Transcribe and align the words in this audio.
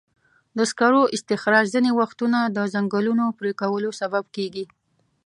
د 0.57 0.59
سکرو 0.71 1.01
استخراج 1.15 1.65
ځینې 1.75 1.91
وختونه 1.99 2.39
د 2.55 2.57
ځنګلونو 2.73 3.25
پرېکولو 3.39 3.89
سبب 4.01 4.23
کېږي. 4.35 4.65